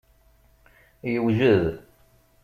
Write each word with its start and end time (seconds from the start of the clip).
Yewjed. 1.13 1.65